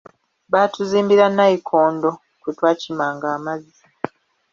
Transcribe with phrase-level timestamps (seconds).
[0.51, 2.09] Baatuzimbira nnayikondo
[2.41, 3.81] kwe twakimanga amazzi.